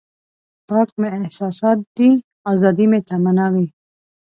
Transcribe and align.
پاک 0.67 0.89
مې 0.99 1.07
احساسات 1.19 1.77
دي 1.97 2.11
ازادي 2.51 2.85
مې 2.91 2.99
تمنا 3.07 3.47
وي. 3.53 3.67